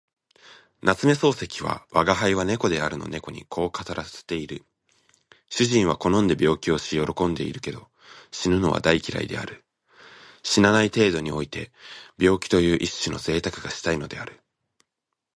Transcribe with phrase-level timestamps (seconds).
[0.81, 4.65] 夏目漱石は吾輩は猫であるの猫にこう語らせている。
[5.47, 7.87] 主人は好んで病気をし喜んでいるけど、
[8.31, 9.63] 死ぬのは大嫌いである。
[10.41, 11.71] 死なない程度において
[12.17, 14.39] 病気という一種の贅沢がしたいのである。